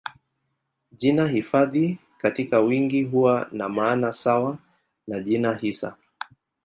Jina 0.91 1.27
hifadhi 1.27 1.99
katika 2.17 2.59
wingi 2.59 3.03
huwa 3.03 3.47
na 3.51 3.69
maana 3.69 4.11
sawa 4.11 4.57
na 5.07 5.19
jina 5.19 5.53
hisa. 5.53 5.97